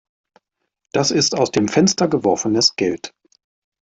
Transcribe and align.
Das 0.93 1.11
ist 1.11 1.35
aus 1.37 1.51
dem 1.51 1.67
Fenster 1.67 2.07
geworfenes 2.07 2.75
Geld. 2.75 3.13